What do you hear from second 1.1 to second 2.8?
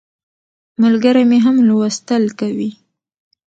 مې هم لوستل کوي.